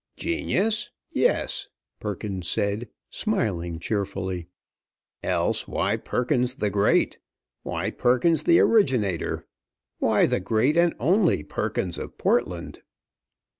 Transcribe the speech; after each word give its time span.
"Genius, 0.17 0.89
yes," 1.11 1.67
Perkins 1.99 2.49
said, 2.49 2.89
smiling 3.11 3.77
cheerfully, 3.77 4.47
"else 5.21 5.67
why 5.67 5.95
Perkins 5.95 6.55
the 6.55 6.71
Great? 6.71 7.19
Why 7.61 7.91
Perkins 7.91 8.45
the 8.45 8.59
Originator? 8.61 9.47
Why 9.99 10.25
the 10.25 10.39
Great 10.39 10.75
and 10.75 10.95
Only 10.99 11.43
Perkins 11.43 11.99
of 11.99 12.17
Portland?" 12.17 12.81